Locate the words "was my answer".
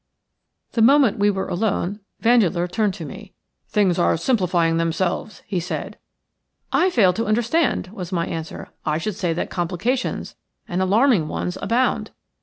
7.89-8.69